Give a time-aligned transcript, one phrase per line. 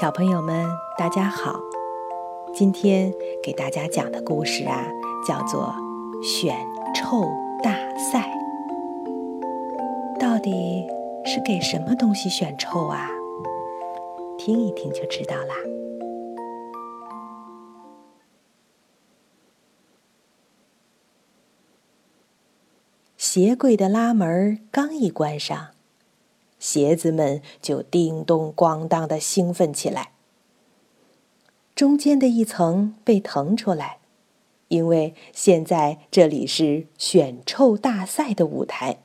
[0.00, 1.60] 小朋友们，大家好！
[2.54, 3.12] 今天
[3.42, 4.82] 给大家讲的故事啊，
[5.28, 5.74] 叫做
[6.26, 6.56] 《选
[6.94, 7.28] 臭
[7.62, 8.34] 大赛》。
[10.18, 10.86] 到底
[11.26, 13.10] 是给什么东西选臭啊？
[14.38, 15.54] 听一听就知道啦。
[23.18, 25.72] 鞋柜的拉门刚一关上。
[26.60, 30.12] 鞋子们就叮咚咣当的兴奋起来。
[31.74, 33.98] 中间的一层被腾出来，
[34.68, 38.98] 因为现在这里是选臭大赛的舞台。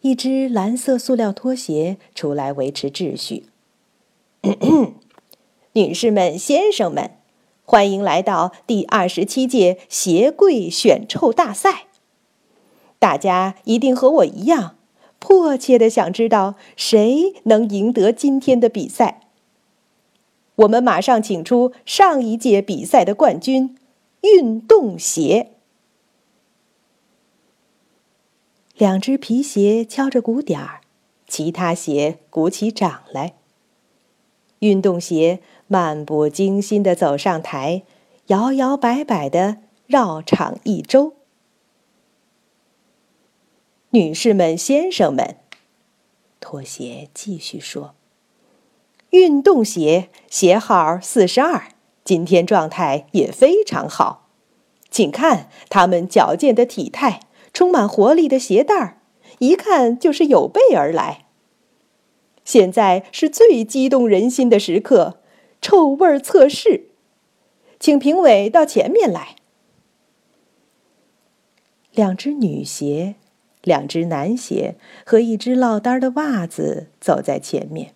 [0.00, 3.46] 一只蓝色塑料拖鞋出来维持秩序。
[5.74, 7.12] 女士们、先生们，
[7.64, 11.86] 欢迎来到第二十七届鞋柜选臭大赛。
[12.98, 14.77] 大家一定和我一样。
[15.18, 19.20] 迫切的想知道谁能赢得今天的比赛。
[20.56, 23.76] 我们马上请出上一届比赛的冠军——
[24.22, 25.52] 运动鞋。
[28.76, 30.80] 两只皮鞋敲着鼓点儿，
[31.26, 33.34] 其他鞋鼓起掌来。
[34.60, 37.82] 运动鞋漫不经心的走上台，
[38.26, 41.17] 摇摇摆摆的绕场一周。
[43.90, 45.36] 女士们、先生们，
[46.40, 47.94] 拖鞋继续说
[49.10, 51.68] ：“运动鞋鞋号四十二，
[52.04, 54.28] 今天状态也非常好。
[54.90, 57.20] 请看他们矫健的体态，
[57.54, 59.00] 充满活力的鞋带儿，
[59.38, 61.24] 一看就是有备而来。
[62.44, 65.22] 现在是最激动人心的时刻——
[65.62, 66.90] 臭味测试，
[67.80, 69.36] 请评委到前面来。
[71.92, 73.14] 两只女鞋。”
[73.68, 74.74] 两只男鞋
[75.06, 77.94] 和一只落单的袜子走在前面。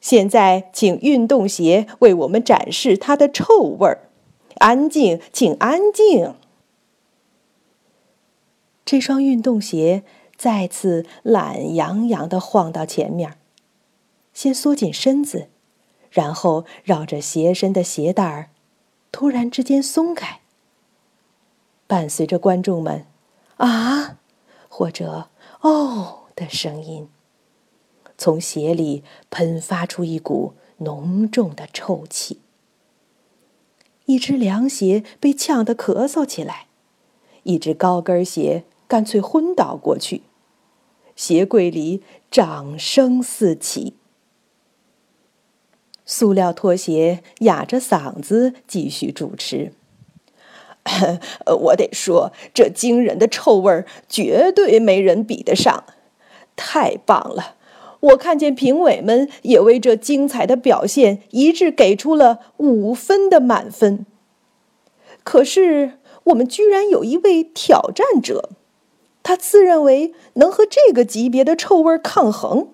[0.00, 4.10] 现在，请运动鞋为我们展示它的臭味儿。
[4.58, 6.34] 安静，请安静。
[8.84, 10.04] 这双运动鞋
[10.36, 13.38] 再次懒洋洋的晃到前面，
[14.34, 15.48] 先缩紧身子，
[16.10, 18.50] 然后绕着鞋身的鞋带儿，
[19.10, 20.40] 突然之间松开。
[21.86, 23.06] 伴随着观众们
[23.56, 24.18] “啊”。
[24.76, 25.28] 或者
[25.62, 27.08] “哦”的声音，
[28.18, 32.40] 从鞋里喷发出一股浓重的臭气。
[34.06, 36.66] 一只凉鞋被呛得咳嗽起来，
[37.44, 40.22] 一只高跟鞋干脆昏倒过去。
[41.14, 43.94] 鞋柜里掌声四起。
[46.04, 49.72] 塑料拖鞋哑着嗓子继续主持。
[51.46, 55.84] 呃，我得说，这惊人的臭味儿绝对没人比得上，
[56.54, 57.56] 太棒了！
[58.00, 64.04] 我看见评委们也为这精彩的表现一致给出了五分的满分。
[65.22, 65.92] 可是，
[66.24, 68.50] 我们居然有一位挑战者，
[69.22, 72.68] 他自认为能和这个级别的臭味抗衡，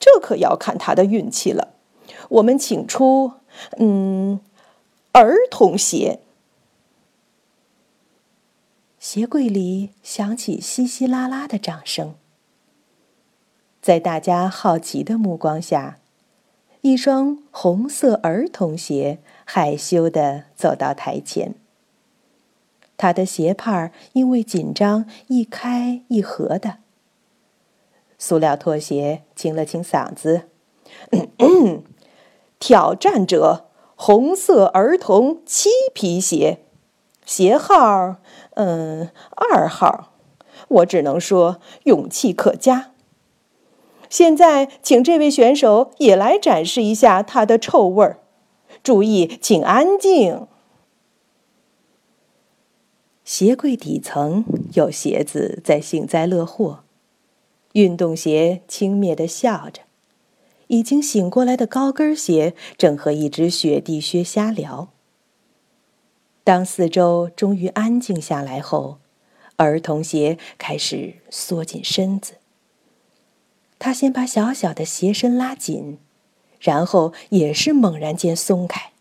[0.00, 1.74] 这可要看他的运气了。
[2.30, 3.32] 我们请出，
[3.76, 4.40] 嗯，
[5.12, 6.20] 儿童鞋。
[9.02, 12.14] 鞋柜里响起稀稀拉拉的掌声。
[13.80, 15.98] 在大家好奇的目光下，
[16.82, 21.56] 一双红色儿童鞋害羞地走到台前。
[22.96, 26.78] 他的鞋帕因为紧张一开一合的。
[28.16, 30.42] 塑料拖鞋清了清嗓子
[32.60, 36.60] ：“挑战者，红色儿童漆皮鞋，
[37.24, 38.16] 鞋号。”
[38.54, 40.12] 嗯，二号，
[40.68, 42.90] 我只能说勇气可嘉。
[44.10, 48.18] 现在，请这位选手也来展示一下他的臭味儿。
[48.82, 50.46] 注意，请安静。
[53.24, 54.44] 鞋柜底层
[54.74, 56.84] 有鞋子在幸灾乐祸，
[57.72, 59.80] 运动鞋轻蔑的笑着，
[60.66, 64.90] 已经醒过来的高跟鞋正和一只雪地靴瞎聊。
[66.44, 68.98] 当四周终于安静下来后，
[69.56, 72.34] 儿童鞋开始缩紧身子。
[73.78, 75.98] 他先把小小的鞋身拉紧，
[76.60, 78.92] 然后也是猛然间松开。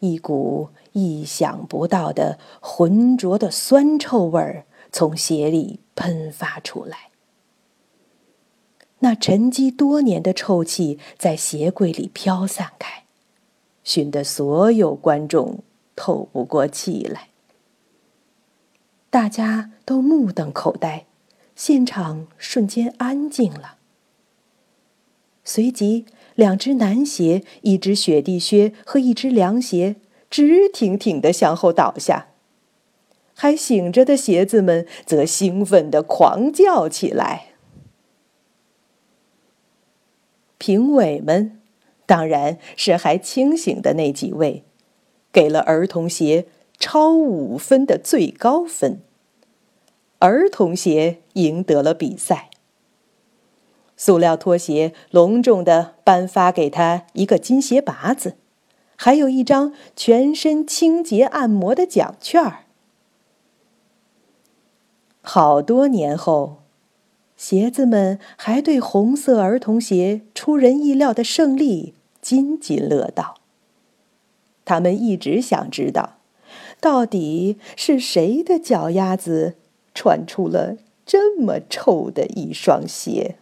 [0.00, 7.10] 一股意想不到的浑浊的酸臭味儿从鞋里喷发出来。
[9.00, 13.04] 那沉积多年的臭气在鞋柜里飘散开。
[13.88, 15.60] 熏得所有观众
[15.96, 17.30] 透不过气来，
[19.08, 21.06] 大家都目瞪口呆，
[21.56, 23.76] 现场瞬间安静了。
[25.42, 26.04] 随即，
[26.34, 29.96] 两只男鞋、一只雪地靴和一只凉鞋
[30.28, 32.26] 直挺挺地向后倒下。
[33.32, 37.54] 还醒着的鞋子们则兴奋地狂叫起来。
[40.58, 41.57] 评委们，
[42.08, 44.64] 当然是还清醒的那几位，
[45.30, 46.46] 给了儿童鞋
[46.78, 49.02] 超五分的最高分。
[50.20, 52.48] 儿童鞋赢得了比赛。
[53.94, 58.36] 塑料拖鞋隆重地颁发给他一个金鞋拔子，
[58.96, 62.60] 还有一张全身清洁按摩的奖券儿。
[65.20, 66.62] 好多年后，
[67.36, 71.92] 鞋子们还对红色儿童鞋出人意料的胜利
[72.28, 73.36] 津津乐道。
[74.66, 76.18] 他们一直想知道，
[76.78, 79.54] 到底是谁的脚丫子
[79.94, 80.76] 穿出了
[81.06, 83.36] 这么臭的一双鞋。